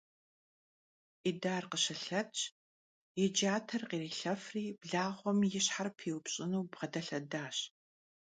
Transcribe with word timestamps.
Yidar 1.25 1.63
khışılhetş, 1.71 2.39
yi 3.19 3.25
cater 3.37 3.81
khrilhefri 3.89 4.65
blağuem 4.81 5.39
yi 5.51 5.59
şher 5.67 5.87
piupş'ınu 5.97 6.59
bğedelhedaş. 6.73 7.57